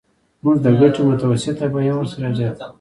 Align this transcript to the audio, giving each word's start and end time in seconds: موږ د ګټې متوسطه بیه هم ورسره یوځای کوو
موږ 0.43 0.57
د 0.65 0.67
ګټې 0.79 1.01
متوسطه 1.09 1.65
بیه 1.73 1.91
هم 1.91 1.97
ورسره 1.99 2.23
یوځای 2.27 2.49
کوو 2.55 2.67